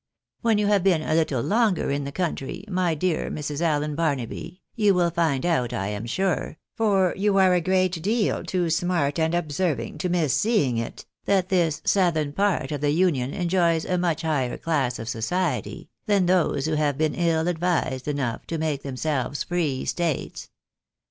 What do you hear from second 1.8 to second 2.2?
in the